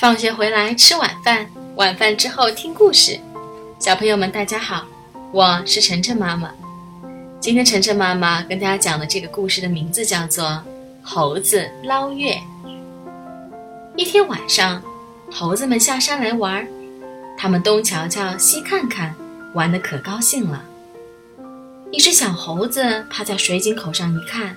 [0.00, 3.20] 放学回来吃晚饭，晚饭之后听故事。
[3.78, 4.86] 小朋友们，大家好，
[5.30, 6.50] 我是晨晨妈妈。
[7.38, 10.46] 今天晨晨妈妈跟大家讲的这个故事的名字叫做
[11.02, 12.32] 《猴子捞月》。
[13.94, 14.82] 一天晚上，
[15.30, 16.66] 猴子们下山来玩，
[17.36, 19.14] 他们东瞧瞧，西看看，
[19.52, 20.64] 玩得可高兴了。
[21.90, 24.56] 一只小猴子趴在水井口上一看，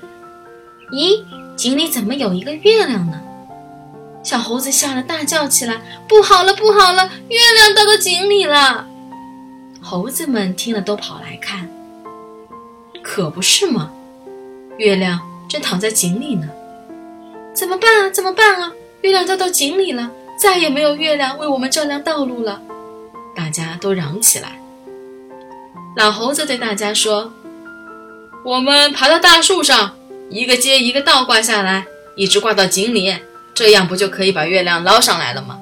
[0.93, 1.21] 咦，
[1.57, 3.21] 井里怎么有一个月亮呢？
[4.23, 8.87] 小猴子吓得大叫起来：“不好了，不好了，月亮掉到井里了！”
[9.83, 11.69] 猴子们听了都跑来看，
[13.03, 13.91] 可不是吗？
[14.77, 16.47] 月亮正躺在井里呢，
[17.53, 18.09] 怎么办啊？
[18.09, 18.71] 怎么办啊？
[19.01, 20.09] 月亮掉到井里了，
[20.39, 22.61] 再也没有月亮为我们照亮道路了！
[23.35, 24.57] 大家都嚷起来。
[25.97, 27.33] 老猴子对大家说
[28.45, 29.97] ：“我们爬到大树上，
[30.29, 31.85] 一个接一个倒挂下来，
[32.15, 33.13] 一直挂到井里。”
[33.53, 35.59] 这样不就可以把月亮捞上来了吗？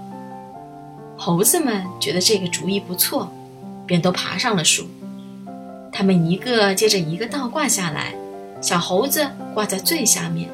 [1.18, 3.32] 猴子们觉得这个主意不错，
[3.86, 4.88] 便都爬上了树。
[5.92, 8.16] 他们一个接着一个倒挂下来，
[8.62, 10.50] 小猴子挂在最下面。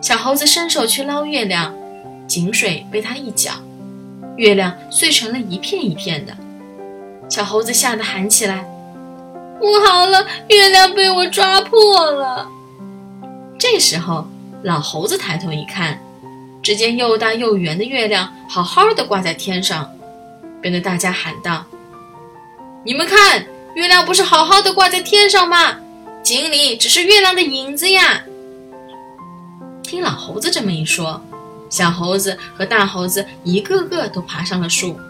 [0.00, 1.74] 小猴子伸手去捞月亮，
[2.28, 3.52] 井水被他一搅，
[4.36, 6.36] 月亮碎成了一片一片的。
[7.28, 8.64] 小猴子吓得喊起来
[9.58, 12.46] ：“不好了，月亮被我抓破了！”
[13.58, 14.26] 这时候，
[14.62, 15.98] 老猴子抬头一看。
[16.68, 19.90] 只见又大又圆的月亮好好的挂在天上，
[20.60, 21.64] 便对大家喊道
[22.84, 23.42] ：“你们看，
[23.74, 25.78] 月亮不是好好的挂在天上吗？
[26.22, 28.20] 井里只是月亮的影子呀！”
[29.82, 31.18] 听老猴子这么一说，
[31.70, 35.00] 小猴子和大猴子一个个都爬上了树。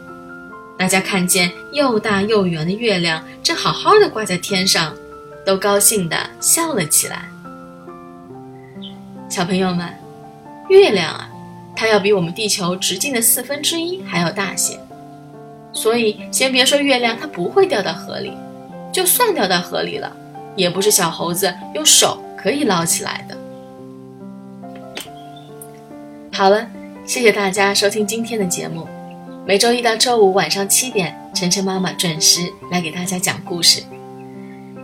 [0.79, 4.95] 大家看见又大又圆的月亮正好好的挂在天上，
[5.45, 7.29] 都高兴的笑了起来。
[9.29, 9.93] 小朋友们，
[10.69, 11.28] 月亮啊！
[11.81, 14.77] 它要比我们地球直径的四分之一还要大些，
[15.73, 18.33] 所以先别说月亮它不会掉到河里，
[18.93, 20.13] 就算掉到河里了，
[20.57, 23.39] 也不是小猴子用手可以捞起来的。
[26.33, 26.67] 好了，
[27.07, 28.85] 谢谢大家收听今天的节目。
[29.47, 33.85] 每周一到周五晚上七点，晨晨妈妈准时来给大家讲故事。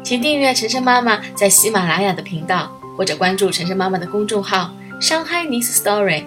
[0.05, 4.71] 请订阅晨晨妈妈在喜马拉雅的频道，或者关注晨晨妈妈的公众号
[5.03, 6.27] “上海 Nice Story”。